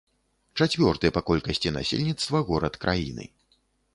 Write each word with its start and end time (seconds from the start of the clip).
Чацвёрты 0.63 1.11
па 1.17 1.21
колькасці 1.27 1.73
насельніцтва 1.77 2.41
горад 2.49 2.79
краіны. 2.87 3.29